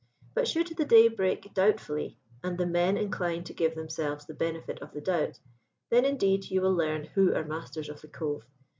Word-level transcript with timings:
But 0.33 0.47
should 0.47 0.65
the 0.65 0.83
day 0.83 1.09
break 1.09 1.53
doubtfully, 1.53 2.17
and 2.43 2.57
the 2.57 2.65
men 2.65 2.97
incline 2.97 3.43
to 3.43 3.53
give 3.53 3.75
themselves 3.75 4.25
the 4.25 4.33
benefit 4.33 4.81
of 4.81 4.93
the 4.93 5.01
doubt, 5.01 5.37
then, 5.91 6.05
indeed, 6.05 6.49
you 6.49 6.61
will 6.63 6.73
learn 6.73 7.03
who 7.03 7.35
are 7.35 7.45
masters 7.45 7.87
of 7.87 8.01
the 8.01 8.07
Cove. 8.07 8.41